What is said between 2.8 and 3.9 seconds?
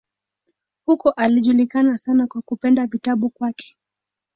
vitabu kwake.